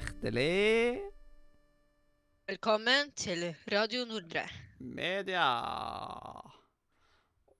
[0.00, 1.00] hjertelig
[2.48, 4.48] Velkommen til Radio Nordre.
[4.78, 5.44] media.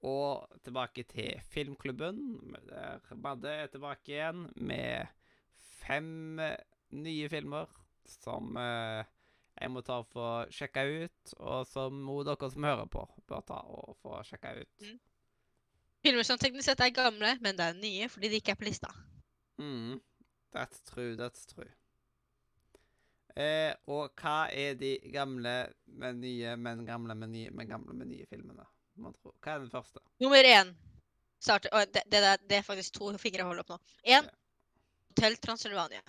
[0.02, 2.40] Og tilbake til filmklubben.
[2.68, 5.06] Der Madde er tilbake igjen med
[5.60, 6.40] fem
[6.90, 7.66] nye filmer
[8.06, 9.04] som eh,
[9.60, 13.44] jeg må ta og få sjekka ut, og som også dere som hører på, bør
[13.46, 14.80] ta og få sjekka ut.
[14.80, 14.98] Mm.
[16.02, 18.64] Filmer som teknisk sett er gamle, men det er nye fordi de ikke er på
[18.70, 18.88] lista.
[19.60, 20.00] Mm.
[20.56, 21.68] That's true, that's true.
[23.36, 28.08] Eh, og hva er de gamle, men nye, men gamle, men nye, men gamle, men
[28.10, 28.64] nye filmene?
[29.00, 30.00] Hva er den første?
[30.20, 30.74] Nummer én
[31.40, 33.78] Start, det, det, det er faktisk to fingre jeg holder opp nå.
[34.04, 34.34] Én Ja.
[35.10, 36.02] Hotell Transylvania.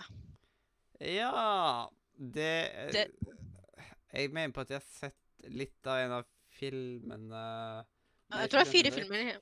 [1.00, 3.10] Ja Det, Det-
[4.12, 6.26] Jeg mener på at jeg har sett litt av en av
[6.58, 7.40] filmene
[8.30, 9.40] Jeg tror det er fire filmer.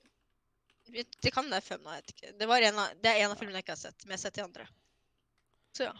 [1.23, 2.33] Det kan være fem, jeg vet ikke.
[2.39, 4.19] Det, var en av, det er en av filmene jeg ikke har sett, men jeg
[4.19, 4.65] har sett de andre.
[5.77, 5.93] Så ja.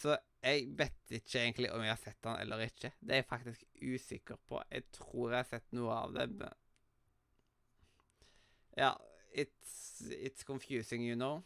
[0.00, 2.92] Så jeg vet ikke egentlig om jeg har sett den eller ikke.
[3.00, 4.62] Det er jeg faktisk usikker på.
[4.72, 6.26] Jeg tror jeg har sett noe av det.
[6.32, 6.52] men...
[8.78, 8.94] Ja,
[9.36, 11.42] it's, it's confusing, you know.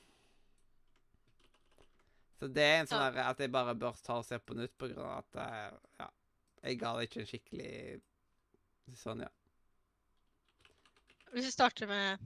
[2.38, 3.30] Så det er en sånn Ja.
[3.30, 6.08] at jeg bare bør ta og se på nytt på grunn av at jeg, ja,
[6.62, 7.70] jeg ga det ikke en skikkelig
[9.00, 9.30] Sånn, ja.
[11.32, 12.20] Hvis vi starter med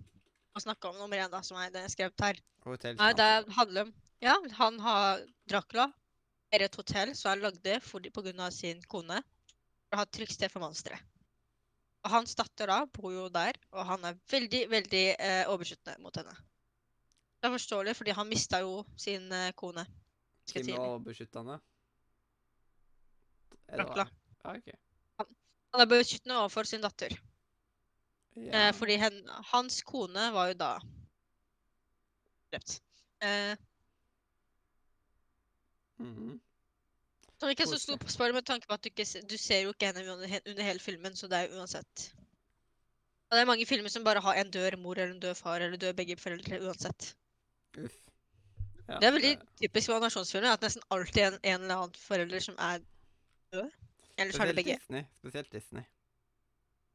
[0.58, 2.40] å snakke om nummer én, da, som er det jeg skrev her.
[2.66, 5.86] Hotel, Nei, det handler om Ja, han har Dracula.
[6.52, 8.50] Er et hotell som han lagde pga.
[8.50, 9.22] sin kone.
[9.88, 10.98] For å ha et trygt for monstre.
[12.04, 16.14] Og hans datter da bor jo der, og han er veldig, veldig eh, overbeskyttende mot
[16.16, 16.34] henne.
[17.38, 19.84] Det er forståelig, fordi han mista jo sin eh, kone.
[20.52, 21.58] Hvem er overbeskyttende?
[23.80, 24.06] Rakla.
[24.44, 24.76] Ah, okay.
[25.18, 25.34] han,
[25.74, 27.16] Han er beskyttende overfor sin datter.
[28.36, 28.68] Yeah.
[28.68, 29.18] Eh, fordi hen,
[29.50, 30.72] hans kone var jo da
[32.52, 32.78] drept.
[33.20, 33.56] Eh,
[35.98, 36.36] mhm.
[37.38, 39.70] Som ikke er så stor spørsmål med tanke på at du ikke du ser jo
[39.70, 42.08] ikke henne under, under hele filmen, så det er jo uansett.
[43.28, 45.62] Og det er mange filmer som bare har en død mor eller en død far
[45.62, 47.14] eller død begge foreldre uansett.
[47.78, 47.98] Uff.
[48.88, 52.40] Ja, Det er veldig typisk for animasjonsfilmer at nesten alltid en, en eller annen forelder
[52.40, 52.80] som er
[53.52, 53.70] død.
[54.18, 54.78] Eller så er det begge.
[54.80, 55.02] Disney.
[55.20, 55.82] Spesielt Disney.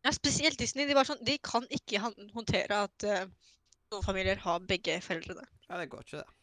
[0.06, 0.88] Ja, spesielt Disney.
[0.90, 2.02] De, sånn, de kan ikke
[2.34, 3.22] håndtere at uh,
[3.94, 5.46] noen familier har begge foreldrene.
[5.69, 6.40] Ja, det går ikke, det.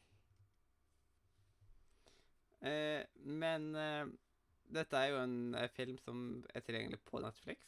[2.63, 4.07] Eh, men eh,
[4.75, 7.61] dette er jo en eh, film som er tilgjengelig på Netflix.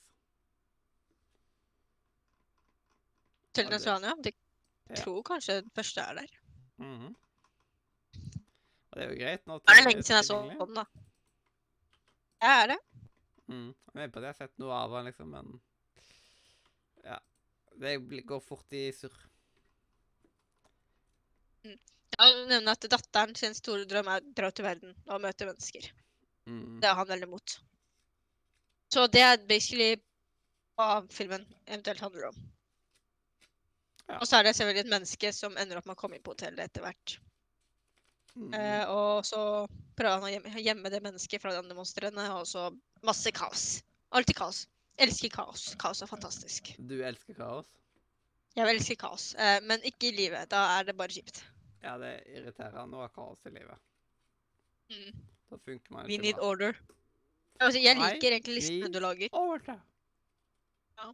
[3.55, 4.15] Til det- Transylvania.
[4.25, 4.33] De
[4.91, 4.95] Ja.
[4.99, 6.27] tror kanskje den første er der.
[6.79, 7.15] Mhm.
[8.91, 9.47] Og det er jo greit.
[9.47, 10.85] Nå Det er det lenge siden jeg så den, da.
[12.43, 12.79] Ja, er det?
[13.49, 13.69] Mm.
[13.95, 15.61] Jeg vet på at jeg har sett noe av den, liksom, men
[17.05, 17.19] Ja.
[17.81, 19.29] Det går fort i surr.
[22.13, 25.23] Jeg du nevner at datteren sin store drøm er å dra ut i verden og
[25.25, 25.89] møte mennesker.
[26.47, 26.81] Mm.
[26.83, 27.59] Det er han veldig imot.
[28.93, 29.95] Så det er basically
[30.77, 32.41] hva filmen eventuelt handler om.
[34.09, 34.19] Ja.
[34.19, 36.35] Og så er det selvfølgelig et menneske som ender opp med å komme inn på
[36.35, 37.17] hotellet etter hvert.
[38.35, 38.53] Mm.
[38.57, 39.41] Eh, og så
[39.97, 42.69] prøver han å gjemme, gjemme det mennesket fra de andre monstrene, og så
[43.07, 43.67] masse kaos.
[44.13, 44.67] Alltid kaos.
[45.01, 45.71] Elsker kaos.
[45.81, 46.75] Kaos er fantastisk.
[46.79, 47.69] Du elsker kaos?
[48.53, 50.51] Jeg elsker kaos, eh, men ikke i livet.
[50.53, 51.41] Da er det bare kjipt.
[51.83, 53.79] Ja, det er irriterende å ha kaos i livet.
[54.93, 55.23] Mm.
[55.51, 56.49] Da funker man We ikke need bra.
[56.53, 56.79] order.
[57.61, 59.29] Altså, jeg Nei, liker egentlig listene du lager.
[59.33, 59.81] Order.
[60.99, 61.13] Ja.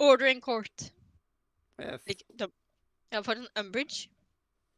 [0.00, 0.90] Order in court.
[1.80, 2.04] Yes.
[3.12, 4.08] Ja, for en Umbridge.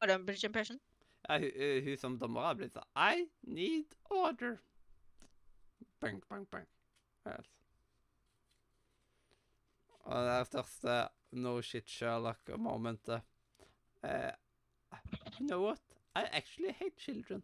[0.00, 0.80] Var det Umbridge impression?
[1.28, 4.58] Ja, hun- hun som dommer har blitt sånn I need order.
[6.00, 6.66] Bang, bang, bang.
[7.26, 7.46] Yes.
[10.04, 10.98] Og det er største
[11.32, 13.22] no shit Sherlock-momentet.
[14.04, 14.32] Eh,
[15.38, 15.80] you know what?
[16.16, 17.42] I actually hate children.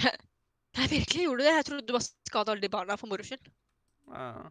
[0.76, 1.54] Nei, virkelig gjorde du det?
[1.56, 3.50] Jeg trodde du bare skada alle de barna for moro skyld.
[4.10, 4.50] Ja.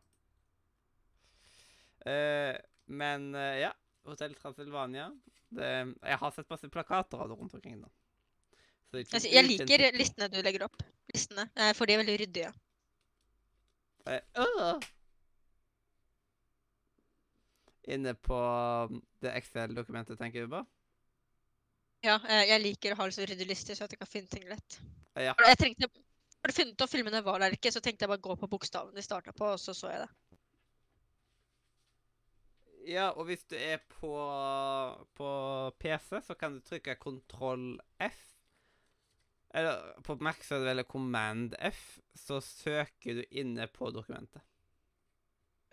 [2.11, 2.55] Eh,
[2.85, 3.71] men eh, ja,
[4.07, 5.09] Hotell Transylvania.
[5.49, 5.69] Det,
[6.03, 7.81] jeg har sett masse plakater av det rundt omkring.
[7.81, 7.89] da.
[8.99, 9.97] Altså, jeg liker tittel.
[9.97, 10.81] listene du legger opp.
[11.13, 12.53] Listene, eh, For de er veldig ryddige.
[14.09, 14.79] Øh.
[17.89, 18.37] Inne på
[18.89, 20.63] um, det Excel-dokumentet, tenker du på?
[22.05, 24.31] Ja, eh, jeg liker å ha litt så ryddige lister, så at jeg kan finne
[24.31, 24.79] ting lett.
[25.19, 25.33] Ja.
[25.35, 25.89] Jeg trengte,
[26.39, 28.51] for å finne ut filmene var der eller ikke, så tenkte jeg bare gå på
[28.51, 30.11] bokstaven de starta på, og så så jeg det.
[32.89, 34.13] ja, og hvis du er på,
[35.17, 35.29] på
[35.81, 38.19] PC, så kan du trykke kontroll F.
[39.53, 44.43] Eller på Mac så er det vel Command F, så søker du inne på dokumentet.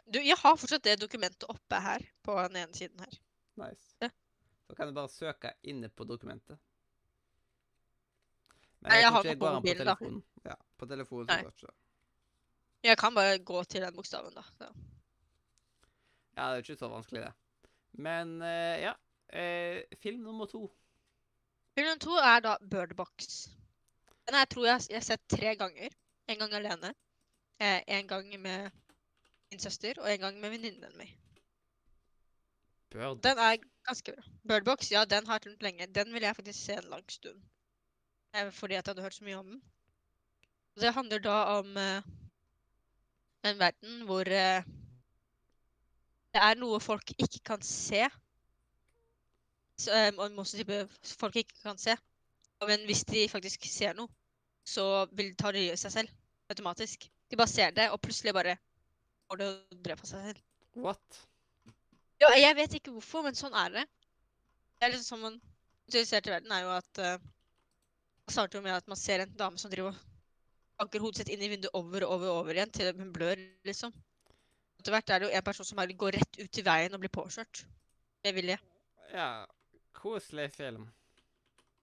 [0.07, 3.19] Du, jeg har fortsatt det dokumentet oppe her, på den ene siden her.
[3.61, 3.97] Nice.
[4.01, 4.13] Ja.
[4.67, 6.59] Så kan du bare søke inne på dokumentet.
[8.87, 10.21] Nei, jeg har ikke den det på telefonen.
[10.21, 10.51] da.
[10.51, 11.39] Ja, på telefonen Nei.
[11.47, 11.73] ikke.
[12.87, 14.43] Jeg kan bare gå til den bokstaven, da.
[14.59, 14.71] Så.
[16.37, 17.33] Ja, det er ikke så vanskelig, det.
[17.93, 18.93] Men uh, ja.
[19.33, 20.69] Uh, film nummer to.
[21.75, 23.49] Film nummer to er da Bird Box.
[24.27, 25.95] Den jeg tror jeg jeg har sett tre ganger.
[26.29, 26.95] En gang alene.
[27.59, 28.71] Eh, en gang med
[29.51, 31.15] min søster, og en gang med venninnen min.
[32.97, 33.23] Bird.
[33.25, 33.57] Den er
[33.87, 34.23] ganske bra.
[34.49, 35.87] Bird Box, ja, den har jeg lenge.
[35.87, 37.43] Den vil jeg faktisk se en lang stund.
[38.35, 39.63] Eh, fordi at jeg hadde hørt så mye om den.
[40.81, 42.03] Det handler da om uh,
[43.45, 44.65] en verden hvor uh,
[46.35, 48.03] det er noe folk ikke kan se.
[49.81, 50.89] Så, um, og masse type
[51.21, 51.97] folk ikke kan se.
[52.67, 54.09] Men hvis de faktisk ser noe,
[54.65, 56.13] så vil de ta det i seg selv.
[56.49, 57.09] Automatisk.
[57.31, 58.57] De bare ser det, og plutselig bare
[59.27, 60.45] får det og dreper seg selv.
[60.77, 61.27] What?
[62.23, 63.85] Ja, jeg vet ikke hvorfor, men sånn er det.
[64.77, 65.41] Det er liksom sånn man
[65.87, 67.27] i verden er jo at uh,
[68.27, 70.01] starter jo med at man ser en dame som driver og
[70.81, 73.41] banker hodet sitt inn i vinduet over og over, og over igjen til hun blør,
[73.69, 73.95] liksom.
[74.81, 77.03] Etter hvert er det jo en person som bare går rett ut i veien og
[77.03, 77.63] blir påkjørt.
[78.27, 78.59] Med vilje.
[79.15, 79.47] Ja,
[79.95, 80.89] koselig film.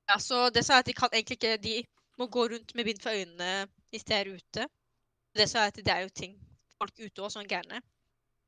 [0.10, 1.78] Ja, så det sa jeg at de kan egentlig ikke De
[2.20, 4.68] må gå rundt med bind for øynene hvis de er ute.
[5.34, 6.36] Det sa jeg at det er jo ting
[6.78, 7.80] folk ute òg som er gærne.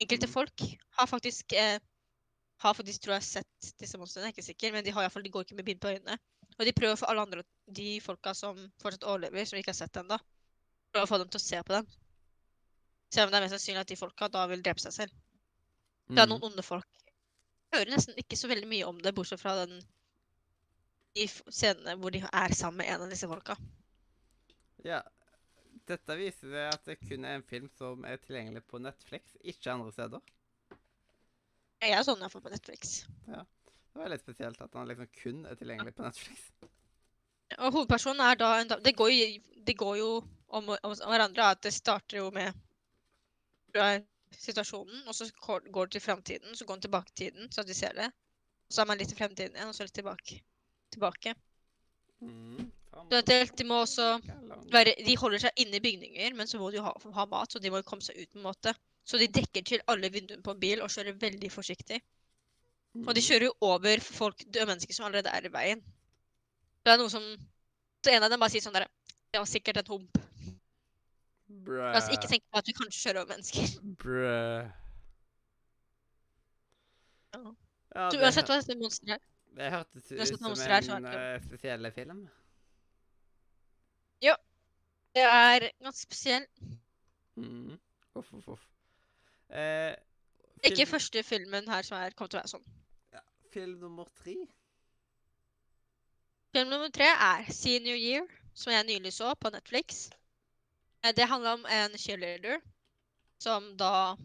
[0.02, 0.34] Enkelte Mhm.
[0.34, 0.62] folk
[0.98, 1.80] har faktisk eh,
[2.60, 4.26] har faktisk, tror jeg, sett disse monstrene.
[4.28, 5.80] Jeg er ikke sikker, men de har i hvert fall, de går ikke med bind
[5.82, 6.18] på øynene.
[6.58, 9.98] Og de prøver for alle andre, de folka som fortsatt overlever, som ikke har sett
[10.00, 10.18] ennå,
[10.94, 11.88] prøver å få dem til å se på dem.
[13.12, 15.12] Selv om det er mest sannsynlig at de folka da vil drepe seg selv.
[16.10, 16.30] Det er Mm.
[16.30, 16.88] noen onde folk.
[17.74, 19.82] Jeg hører nesten ikke så veldig mye om det, bortsett fra den
[21.16, 23.56] de scenene hvor de er sammen med en av disse folka.
[24.84, 25.02] Ja.
[25.86, 29.74] Dette viser det at det kun er en film som er tilgjengelig på Netflix, ikke
[29.74, 30.32] andre steder.
[31.84, 32.96] Jeg er sånn iallfall på Netflix.
[33.30, 33.44] Ja.
[33.94, 36.50] Det var litt spesielt at han liksom kun er tilgjengelig på Netflix.
[37.60, 39.28] Og hovedpersonen er da en dame Det går jo,
[39.68, 41.52] det går jo om, om, om hverandre.
[41.54, 42.52] At det starter jo med
[44.36, 46.56] situasjonen, og så går går det til framtiden.
[46.56, 48.10] Så går den tilbake i tiden, så at vi ser det.
[48.70, 50.42] Så er man litt i fremtiden igjen, og så litt tilbake.
[50.92, 51.36] tilbake.
[52.20, 52.72] Mm.
[53.06, 53.22] Så
[53.58, 54.06] de må også
[54.74, 57.52] være, De holder seg inne i bygninger, men så må de jo ha, ha mat,
[57.52, 58.74] så de må komme seg ut på en måte.
[59.06, 62.02] Så de dekker til alle vinduene på en bil og kjører veldig forsiktig.
[62.96, 63.28] Og de Mm.
[63.28, 65.84] kjører jo over folk, mennesker som allerede er i veien.
[66.86, 67.24] Det er noe som
[68.06, 68.88] Så en av dem bare sier sånn derre
[69.34, 70.18] Det var sikkert en hump.
[71.66, 71.92] Bruh.
[71.92, 73.80] La oss ikke tenke på at vi kanskje kjører over mennesker.
[73.98, 74.72] Bruh.
[77.34, 77.56] Ja.
[77.96, 79.20] Ja, Så uansett hva dette monsteret er
[79.56, 82.30] det hørtes ut som en spesiell film.
[85.16, 86.46] Det er ganske spesiell.
[87.36, 87.78] Mm.
[88.16, 88.66] Uff, uff, uff.
[89.50, 89.96] Eh,
[90.64, 92.66] Ikke første filmen her som er, kommer til å være sånn.
[93.16, 93.22] Ja.
[93.54, 94.36] Film nummer tre.
[96.56, 100.10] Film nummer tre er Senior Year, som jeg nylig så på Netflix.
[101.04, 102.60] Eh, Det handler om en cheerleader
[103.40, 104.16] som da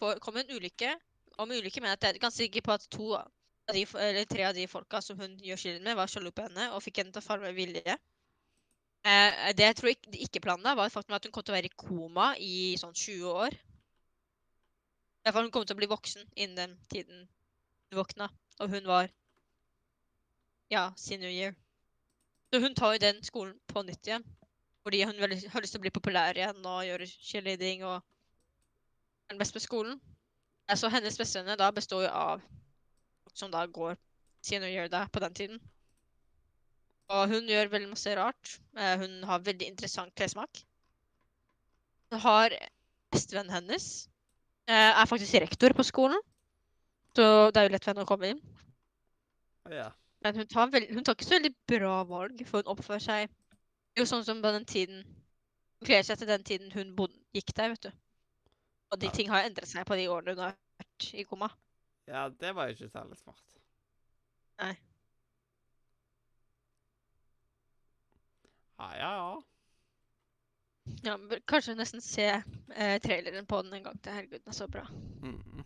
[0.00, 0.96] får, kom en ulykke.
[1.38, 3.16] Om ulykke mener jeg er ganske sikker på at to
[3.72, 6.72] de, eller tre av de folka som hun gjør cheerleader med, var sjalu på henne
[6.72, 7.96] og fikk henne til å falle med vilje.
[9.04, 11.58] Eh, det jeg tror ikke, ikke planen planla, var faktum at hun kom til å
[11.58, 13.56] være i koma i sånn 20 år.
[15.24, 18.28] Fall hun kom til å bli voksen innen den tiden hun våkna,
[18.60, 19.10] og hun var
[20.72, 21.54] ja, senior year.
[22.52, 24.24] Så hun tar jo den skolen på nytt igjen.
[24.84, 28.02] Fordi hun har lyst til å bli populær igjen og gjøre cheerleading og
[29.32, 30.00] den beste på skolen.
[30.68, 32.40] Eh, Så hennes bestevenner da består jo av
[33.24, 33.96] folk som da går
[34.44, 35.60] senior year da på den tiden.
[37.12, 38.58] Og hun gjør veldig masse rart.
[38.76, 40.62] Eh, Hun har veldig interessant klessmak.
[42.12, 42.50] Hun har
[43.12, 44.08] bestevennen hennes.
[44.68, 46.20] eh, Er faktisk rektor på skolen.
[47.16, 48.40] Så det er jo lett for henne å komme inn.
[49.70, 49.90] Ja.
[50.24, 53.28] Men hun tar, veld, hun tar ikke så veldig bra valg, for hun oppfører seg
[53.98, 57.52] jo sånn som på den tiden Hun kler seg til den tiden hun bodde, gikk
[57.54, 57.90] der, vet du.
[58.90, 59.12] Og de Ja.
[59.12, 61.50] ting har endret seg på de årene hun har vært i koma.
[62.08, 63.42] ja, det var jo ikke særlig smart.
[64.58, 64.76] Nei.
[68.84, 69.42] Ja, ja, ja.
[71.02, 72.26] Ja, men kanskje nesten se
[72.76, 74.12] eh, traileren på den en gang til.
[74.12, 74.84] Herregud, den er så bra.
[75.22, 75.62] Mm.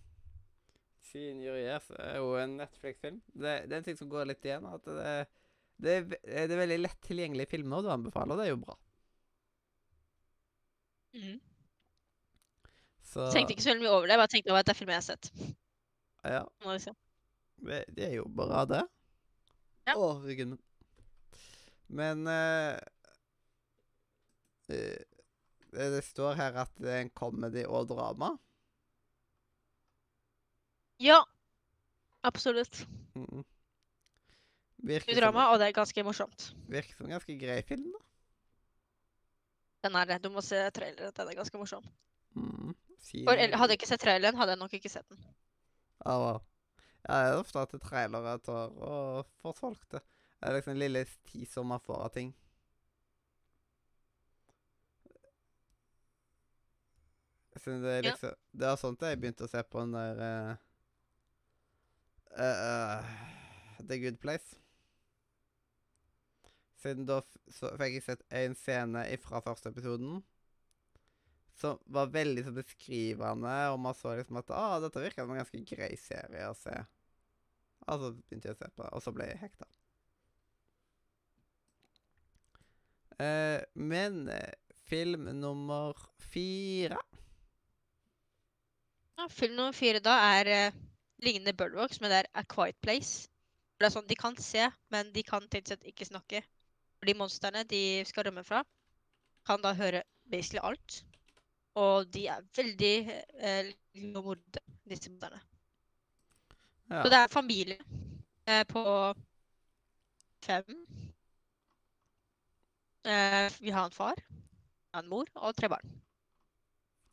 [1.08, 3.18] Senior Years er jo en Netflix-film.
[3.32, 4.68] Det, det er en ting som går litt igjen.
[4.70, 5.14] At det,
[5.82, 8.76] det, er, det er veldig lett tilgjengelige filmer du anbefaler, og det er jo bra.
[11.18, 11.40] Mm.
[13.08, 14.78] Så Tenkte ikke så veldig mye over det, jeg bare tenkte over at det er
[14.78, 15.32] filmer jeg har sett.
[16.28, 16.94] Ja, Må vi se.
[17.66, 18.84] det, det er jo bra, det.
[19.88, 19.96] Ja.
[19.96, 20.62] Å, ryggen min.
[21.88, 22.97] Men eh, eh,
[24.68, 24.82] det,
[25.72, 28.34] det står her at det er en comedy og drama.
[31.02, 31.20] Ja,
[32.26, 32.82] absolutt.
[33.14, 33.44] Mm.
[34.88, 36.50] Virker som, drama, og det er ganske morsomt.
[36.70, 38.04] virker som en ganske grei film, da.
[39.86, 40.22] Den er det.
[40.24, 41.14] Du må se traileren.
[41.14, 41.86] Den er ganske morsom.
[42.34, 42.74] Mm.
[43.24, 45.20] For hadde jeg ikke sett traileren, hadde jeg nok ikke sett den.
[46.02, 46.40] Ja, wow.
[47.06, 50.02] Ja, det er ofte at trailere tar og får solgt det.
[50.38, 52.34] Det er liksom en lille teaser man får av ting.
[57.64, 58.10] Det er Ja.
[58.12, 60.56] liksom Det er sånt jeg begynte å se på den der uh,
[62.38, 63.04] eh,
[63.86, 64.58] The Good Place.
[66.78, 70.22] Siden da fikk jeg sett en scene fra første episoden
[71.58, 75.40] som var veldig så beskrivende, og man så liksom at ah, dette virker som en
[75.40, 76.74] ganske grei serie å se.
[77.88, 79.66] Og så begynte jeg å se på det, og så ble jeg hekta.
[83.18, 84.28] Uh, men
[84.86, 85.98] film nummer
[86.30, 87.00] fire
[89.18, 90.76] Ja, film nummer fire da er eh,
[91.26, 93.26] lignende Birdwalks, men det er A Quiet Place.
[93.78, 96.42] Det er sånn, De kan se, men de kan teknisk sett ikke snakke.
[97.06, 98.62] De monstrene de skal rømme fra,
[99.46, 101.00] kan da høre basically alt.
[101.78, 103.70] Og de er veldig eh,
[104.14, 105.40] morde, disse morderne.
[106.88, 107.02] Ja.
[107.02, 107.78] Så det er familie
[108.46, 108.82] eh, på
[110.46, 110.78] fem.
[113.02, 114.22] Eh, vi har en far,
[114.94, 115.98] en mor og tre barn.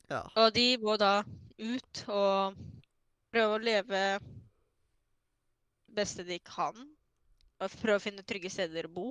[0.09, 0.21] ja.
[0.35, 1.23] Og de må da
[1.57, 2.57] ut og
[3.33, 4.01] prøve å leve
[5.85, 6.75] det beste de kan.
[7.61, 9.05] Og prøve å finne trygge steder å bo.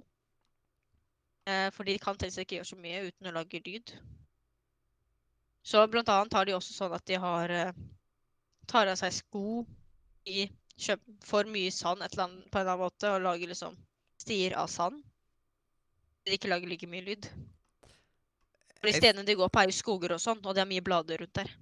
[1.48, 3.94] Eh, for de kan helst ikke gjøre så mye uten å lage lyd.
[5.64, 7.72] Så blant annet har de også sånn at de har eh,
[8.68, 9.64] tar av seg sko
[10.28, 10.46] i
[10.80, 13.76] kjøp, for mye sand et eller annet, på en eller annen måte og lager liksom
[14.20, 15.00] stier av sand.
[16.24, 17.28] De ikke lager like mye lyd.
[18.78, 20.84] For de stedene de går på, er jo skoger og sånn, og det er mye
[20.84, 21.52] blader rundt der.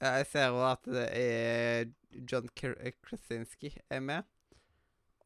[0.00, 1.90] Ja, Jeg ser òg at det er
[2.30, 4.22] John Krasinski er med.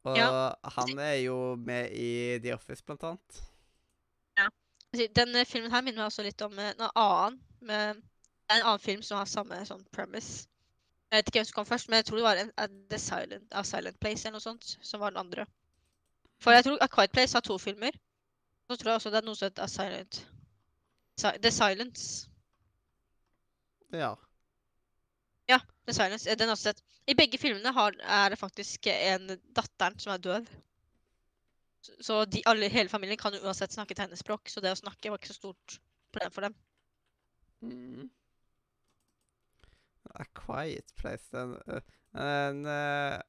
[0.04, 0.52] Og Ja.
[0.64, 3.42] han er jo med i The Office, blant annet.
[4.36, 4.48] Ja.
[5.16, 7.38] Denne filmen her minner meg også litt om eh, en annen.
[7.60, 8.02] Med,
[8.50, 10.46] en annen film som har samme sånn premise.
[11.10, 12.98] Jeg vet ikke hvem som kom først, men jeg tror det var en, en The
[12.98, 15.46] Silent, A Silent Place eller noe sånt som var den andre.
[16.42, 17.94] For jeg tror A Quiet Place har to filmer.
[18.68, 20.24] Så tror jeg også det er noe som heter A Silent
[21.42, 22.28] The Silence.
[23.92, 24.14] Ja.
[25.86, 26.82] Eh, Den også sett.
[27.06, 30.46] I begge filmene har, er det faktisk en datteren som er døv.
[32.00, 35.18] Så- de, alle, hele familien kan jo uansett snakke tegnespråk, så det å snakke var
[35.18, 35.78] ikke så stort
[36.12, 36.54] problem for dem.
[37.60, 38.10] Mm.
[40.14, 41.80] A Quiet Place, den øh,
[42.14, 43.20] Den, øh,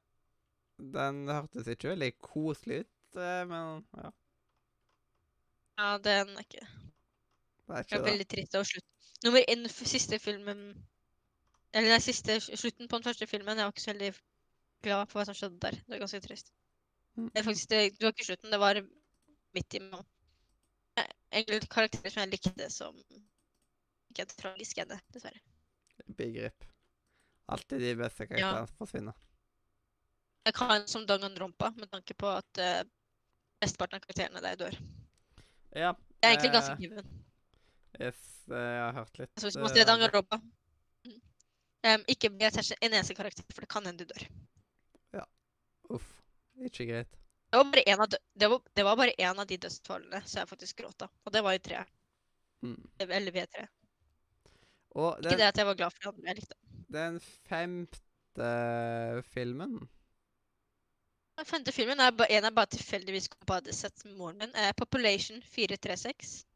[0.78, 3.16] den hørtes ikke veldig koselig ut,
[3.48, 4.10] men ja.
[5.78, 6.66] Ja, den er ikke
[7.66, 8.84] Det er Det er veldig trist å slutt.
[9.24, 10.86] Nummer én, siste filmen
[11.76, 13.58] Eller den siste slutten på den første filmen.
[13.58, 14.12] Jeg var ikke så veldig
[14.86, 15.76] glad for hva som skjedde der.
[15.76, 16.52] Det var ganske trist.
[17.16, 17.30] Mm.
[17.34, 18.80] Det, faktisk, det, det var ikke slutten, det var
[19.56, 20.06] midt imellom.
[21.00, 22.96] Eh, Egentlig karakterer som jeg likte, som
[24.10, 25.40] ikke er tragisk ennå, dessverre.
[26.16, 26.64] Big Rip.
[27.52, 29.16] Alltid de beste karakterene forsvinner.
[30.46, 32.82] Jeg kan som Danganronpa, med tanke på at uh,
[33.62, 34.76] mesteparten av karakterene der dør.
[35.74, 35.92] Ja.
[36.22, 37.16] Jeg er egentlig ganske eh, given.
[38.00, 39.32] Yes, jeg har hørt litt.
[39.36, 40.38] Jeg hvis man må Dangan Rumpa.
[40.38, 40.65] Danganronpa.
[41.86, 44.24] Em, Ikke bli en eneste karakter, for det kan hende du dør.
[45.14, 45.22] Ja.
[45.94, 46.08] Uff.
[46.66, 47.12] Ikke greit.
[47.52, 50.40] Det var bare én av, det var, det var bare en av de dødsfallene som
[50.40, 51.12] jeg faktisk gråt av.
[51.24, 51.84] Og det var i tre.
[52.66, 52.80] Mm.
[52.98, 53.68] Eller ved tre.
[54.96, 56.26] Og Ikke det at jeg var glad for det andre.
[56.26, 56.82] Jeg likte det.
[56.96, 58.50] den femte
[59.34, 59.78] filmen
[61.36, 64.54] Den femte filmen er en jeg bare tilfeldigvis kom på hadde sett med moren min.
[64.54, 66.46] er Population 436.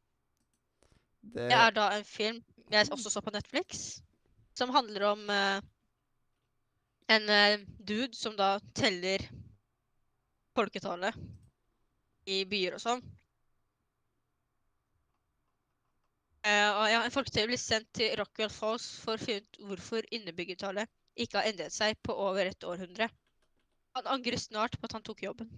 [1.23, 4.01] Det Det er da en film jeg også så på Netflix,
[4.61, 5.63] som handler om uh,
[7.09, 9.25] en uh, dude som da teller
[10.55, 11.17] folketallet
[12.29, 13.01] i byer og sånn.
[16.45, 20.09] Uh, og ja, En folketeller blir sendt til Rockwell Falls for å finne ut hvorfor
[20.13, 23.09] innebyggertallet ikke har endret seg på over et århundre.
[23.97, 25.49] Han angrer snart på at han tok jobben.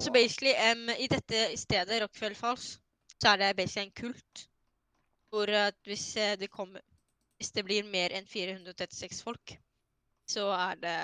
[0.00, 2.78] Så basically, um, i dette stedet, Rockwell Falls,
[3.18, 4.46] så er det basically en kult.
[5.32, 6.06] Hvor at hvis
[6.40, 6.80] det kommer
[7.42, 9.56] Hvis det blir mer enn 436 folk,
[10.30, 10.98] så er det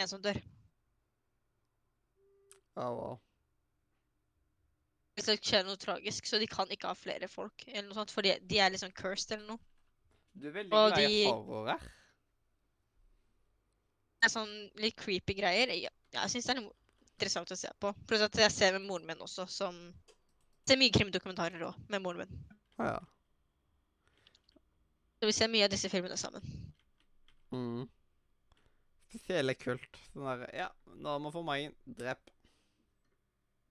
[0.00, 0.38] en som dør.
[2.80, 3.18] Oh, wow.
[5.12, 8.16] Hvis det skjer noe tragisk, så de kan ikke ha flere folk, eller noe sånt,
[8.16, 9.60] for de er liksom cursed eller noe.
[10.32, 11.76] Du er veldig glad i de-.
[14.16, 15.76] Det er sånn litt creepy greier.
[15.76, 15.92] Ja,
[16.22, 17.92] jeg syns det er interessant å se på.
[18.08, 19.76] Pluss at jeg ser med moren min også, som
[20.64, 22.46] ser mye krimdokumentarer òg, med moren min.
[22.80, 23.00] Å ja.
[25.22, 26.42] Så vi ser mye av disse filmene sammen.
[27.54, 27.84] Mm.
[29.12, 29.98] Spesielt kult.
[30.10, 30.64] Sånn derre Ja,
[30.98, 31.76] nå må få magen.
[31.86, 32.32] Drep.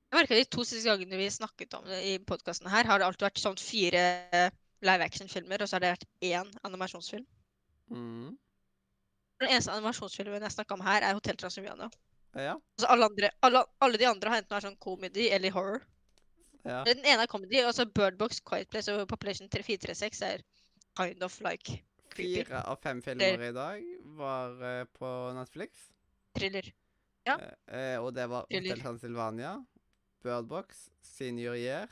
[0.07, 3.09] Jeg merka De to siste gangene vi snakket om det i podkasten her, har det
[3.09, 4.03] alltid vært sånn fire
[4.79, 7.27] live action-filmer, og så har det vært én animasjonsfilm.
[7.91, 8.31] Mm.
[9.43, 11.91] Den eneste animasjonsfilmen jeg snakka om her, er 'Hotell Transylvania'.
[12.39, 12.55] Ja.
[12.79, 15.83] Altså alle, andre, alle, alle de andre har enten vært sånn comedy eller horror.
[16.63, 16.79] ja.
[16.87, 20.47] Den ene er comedy, og så Bird Box, Quiet Place og Population 436 er
[21.05, 22.43] kind of like creepy.
[22.43, 23.83] Fire av fem filmer i dag
[24.17, 25.89] var eh, på Netflix.
[26.37, 26.73] thriller.
[27.25, 27.37] Ja.
[27.39, 28.69] Eh, eh, og det var Thriller.
[28.75, 29.55] Hotel Transylvania,
[30.23, 31.89] Birdbox, Senior Year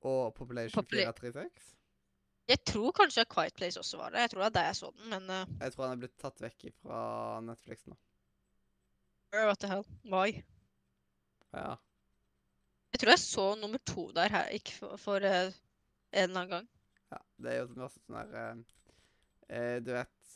[0.00, 1.76] og Population Popula- 436.
[2.50, 4.24] Jeg tror kanskje Quiet Place også var det.
[4.24, 6.16] Jeg tror det er der jeg så den, men uh, Jeg tror han er blitt
[6.18, 7.02] tatt vekk fra
[7.46, 7.94] Netflix nå.
[9.32, 9.84] what the hell?
[10.04, 10.42] Why?
[11.54, 11.76] Ja.
[12.90, 15.52] Jeg tror jeg så nummer to der her, ikke for, for eh,
[16.12, 16.68] en eller annen gang.
[17.10, 17.20] Ja.
[17.42, 18.62] Det er jo masse sånn her eh,
[19.48, 20.34] eh, Du vet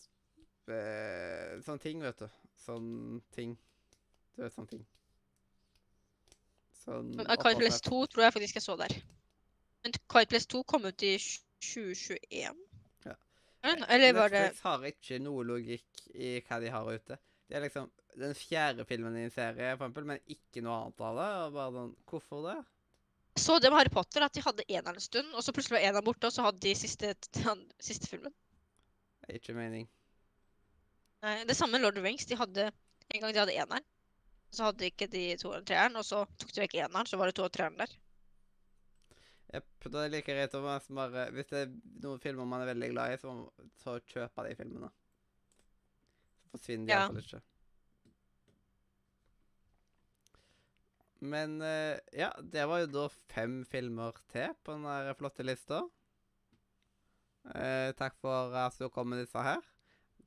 [0.74, 2.28] eh, Sånne ting, vet du.
[2.64, 3.56] Sånn ting.
[4.34, 4.84] Du vet sånne ting.
[6.84, 7.88] Sånn Place opphavsrett.
[7.88, 8.96] 2 tror jeg faktisk jeg så der.
[9.84, 12.62] Men Quiet 2 kom ut i 2021?
[13.04, 13.16] Ja.
[13.64, 17.18] Eller var det Netflix har ikke noe logikk i hva de har ute.
[17.48, 21.02] Det er liksom den fjerde filmen i en serie, for eksempel, men ikke noe annet
[21.04, 21.28] av det.
[21.44, 22.56] Og bare sånn, Hvorfor det?
[23.34, 25.74] Jeg så det med Harry Potter, at de hadde eneren en stund, og så plutselig
[25.80, 28.32] var eneren borte, og så hadde de siste, den siste filmen.
[29.24, 29.88] Det er ikke mening.
[31.24, 32.26] Nei, det samme Lord of the Rings.
[32.30, 32.68] De hadde,
[33.14, 33.84] En gang de hadde eneren,
[34.54, 37.28] så hadde ikke de to og treeren, og så tok de vekk eneren, så var
[37.30, 37.90] det to og treeren der.
[39.54, 39.66] Jepp.
[39.84, 42.70] Da er det like greit å nesten bare Hvis det er noen filmer man er
[42.72, 43.34] veldig glad i, så,
[43.82, 44.88] så kjøpe de filmene.
[46.38, 47.02] Så forsvinner de Ja.
[47.04, 47.42] iallfall ikke.
[51.24, 55.80] Men eh, ja, det var jo da fem filmer til på den der flotte lista.
[57.54, 59.62] Eh, takk for at du kom med disse her.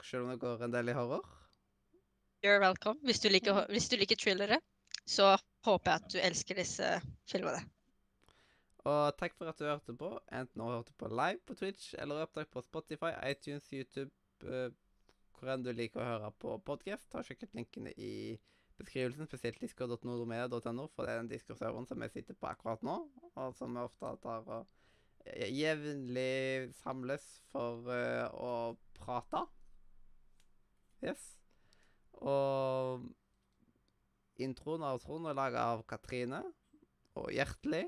[0.04, 1.26] Selv om det går en del i horror.
[2.46, 3.00] You're welcome.
[3.06, 4.60] Hvis du liker, hvis du liker thrillere,
[5.06, 6.92] så håper jeg at du elsker disse
[7.30, 7.64] filmene.
[8.88, 10.12] Og takk for at du hørte på.
[10.32, 14.14] Enten du hørte på live på Twitch eller opptak på Spotify, iTunes, YouTube,
[14.46, 14.70] eh,
[15.38, 17.10] hvor enn du liker å høre på podkast.
[17.12, 18.38] Ta og Sjekk ut linkene i
[18.80, 22.98] beskrivelsen, spesielt discord.nordomedia.no, for det er den Discord-serveren som jeg sitter på akkurat nå,
[23.36, 24.68] og som vi ofte tar og
[25.26, 28.54] eh, jevnlig samles for uh, å
[29.00, 29.44] prate.
[31.06, 31.26] Yes.
[32.18, 33.06] Og
[34.42, 36.42] introen av Trond er laga av Katrine
[37.18, 37.86] og Hjertelig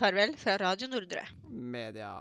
[0.00, 1.26] Farvel fra Radio Nordre.
[1.52, 2.14] Media.